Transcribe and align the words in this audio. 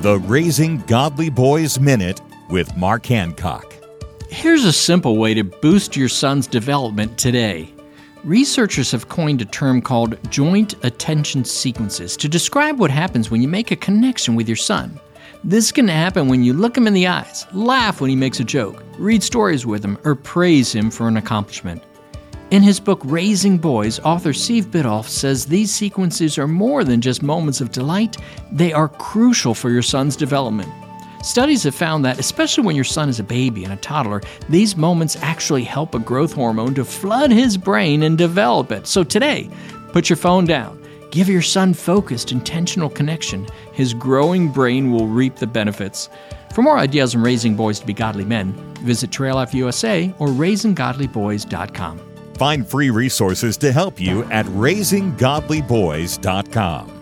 The 0.00 0.18
Raising 0.20 0.78
Godly 0.86 1.28
Boys 1.28 1.78
Minute 1.78 2.22
with 2.48 2.74
Mark 2.74 3.04
Hancock. 3.04 3.74
Here's 4.30 4.64
a 4.64 4.72
simple 4.72 5.18
way 5.18 5.34
to 5.34 5.44
boost 5.44 5.94
your 5.94 6.08
son's 6.08 6.46
development 6.46 7.18
today. 7.18 7.70
Researchers 8.24 8.90
have 8.92 9.10
coined 9.10 9.42
a 9.42 9.44
term 9.44 9.82
called 9.82 10.16
joint 10.30 10.72
attention 10.86 11.44
sequences 11.44 12.16
to 12.16 12.30
describe 12.30 12.80
what 12.80 12.90
happens 12.90 13.30
when 13.30 13.42
you 13.42 13.48
make 13.48 13.72
a 13.72 13.76
connection 13.76 14.34
with 14.34 14.48
your 14.48 14.56
son. 14.56 14.98
This 15.44 15.70
can 15.70 15.86
happen 15.86 16.28
when 16.28 16.44
you 16.44 16.54
look 16.54 16.78
him 16.78 16.86
in 16.86 16.94
the 16.94 17.06
eyes, 17.06 17.46
laugh 17.52 18.00
when 18.00 18.08
he 18.08 18.16
makes 18.16 18.40
a 18.40 18.44
joke, 18.44 18.82
read 18.96 19.22
stories 19.22 19.66
with 19.66 19.84
him, 19.84 19.98
or 20.04 20.14
praise 20.14 20.72
him 20.72 20.90
for 20.90 21.08
an 21.08 21.18
accomplishment. 21.18 21.82
In 22.50 22.64
his 22.64 22.80
book 22.80 23.00
Raising 23.04 23.58
Boys, 23.58 24.00
author 24.00 24.32
Steve 24.32 24.72
Biddulph 24.72 25.06
says 25.06 25.46
these 25.46 25.72
sequences 25.72 26.36
are 26.36 26.48
more 26.48 26.82
than 26.82 27.00
just 27.00 27.22
moments 27.22 27.60
of 27.60 27.70
delight, 27.70 28.16
they 28.50 28.72
are 28.72 28.88
crucial 28.88 29.54
for 29.54 29.70
your 29.70 29.82
son's 29.82 30.16
development. 30.16 30.68
Studies 31.22 31.62
have 31.62 31.76
found 31.76 32.04
that, 32.04 32.18
especially 32.18 32.64
when 32.64 32.74
your 32.74 32.84
son 32.84 33.08
is 33.08 33.20
a 33.20 33.24
baby 33.24 33.62
and 33.62 33.72
a 33.72 33.76
toddler, 33.76 34.20
these 34.48 34.76
moments 34.76 35.14
actually 35.22 35.62
help 35.62 35.94
a 35.94 36.00
growth 36.00 36.32
hormone 36.32 36.74
to 36.74 36.84
flood 36.84 37.30
his 37.30 37.56
brain 37.56 38.02
and 38.02 38.18
develop 38.18 38.72
it. 38.72 38.88
So 38.88 39.04
today, 39.04 39.48
put 39.92 40.10
your 40.10 40.16
phone 40.16 40.44
down. 40.44 40.76
Give 41.12 41.28
your 41.28 41.42
son 41.42 41.72
focused, 41.72 42.32
intentional 42.32 42.90
connection. 42.90 43.46
His 43.74 43.94
growing 43.94 44.50
brain 44.50 44.90
will 44.90 45.06
reap 45.06 45.36
the 45.36 45.46
benefits. 45.46 46.08
For 46.52 46.62
more 46.62 46.78
ideas 46.78 47.14
on 47.14 47.22
raising 47.22 47.54
boys 47.54 47.78
to 47.78 47.86
be 47.86 47.92
godly 47.92 48.24
men, 48.24 48.52
visit 48.78 49.12
Trail 49.12 49.36
Life 49.36 49.54
USA 49.54 50.12
or 50.18 50.26
raisinggodlyboys.com. 50.28 52.09
Find 52.40 52.66
free 52.66 52.88
resources 52.88 53.58
to 53.58 53.70
help 53.70 54.00
you 54.00 54.24
at 54.30 54.46
raisinggodlyboys.com. 54.46 56.99